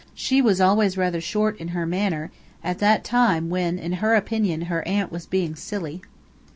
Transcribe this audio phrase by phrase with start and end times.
[0.15, 2.31] She was always rather short in her manner
[2.63, 6.01] at that time when in her opinion her aunt was being "silly."